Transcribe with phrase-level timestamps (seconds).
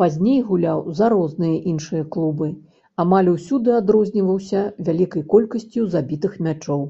[0.00, 2.48] Пазней гуляў за розныя іншыя клубы,
[3.06, 4.60] амаль усюды адрозніваўся
[4.92, 6.88] вялікай колькасцю забітых мячоў.